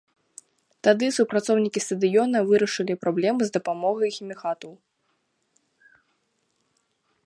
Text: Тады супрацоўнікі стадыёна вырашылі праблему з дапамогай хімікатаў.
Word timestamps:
Тады 0.87 1.05
супрацоўнікі 1.17 1.79
стадыёна 1.87 2.37
вырашылі 2.49 2.93
праблему 3.05 3.41
з 3.51 3.57
дапамогай 3.59 4.17
хімікатаў. 4.19 4.75